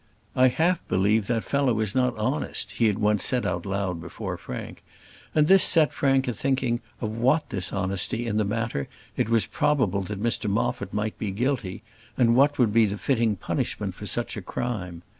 "I 0.35 0.47
half 0.47 0.79
believe 0.87 1.27
that 1.27 1.43
fellow 1.43 1.79
is 1.79 1.93
not 1.93 2.17
honest," 2.17 2.71
he 2.71 2.87
had 2.87 2.97
once 2.97 3.23
said 3.23 3.45
out 3.45 3.67
loud 3.67 4.01
before 4.01 4.35
Frank, 4.35 4.81
and 5.35 5.47
this 5.47 5.63
set 5.63 5.93
Frank 5.93 6.27
a 6.27 6.33
thinking 6.33 6.81
of 7.01 7.11
what 7.11 7.49
dishonesty 7.49 8.25
in 8.25 8.37
the 8.37 8.43
matter 8.43 8.87
it 9.15 9.29
was 9.29 9.45
probable 9.45 10.01
that 10.01 10.19
Mr 10.19 10.49
Moffat 10.49 10.91
might 10.91 11.19
be 11.19 11.29
guilty, 11.29 11.83
and 12.17 12.35
what 12.35 12.57
would 12.57 12.73
be 12.73 12.87
the 12.87 12.97
fitting 12.97 13.35
punishment 13.35 13.93
for 13.93 14.07
such 14.07 14.35
a 14.35 14.41
crime. 14.41 15.03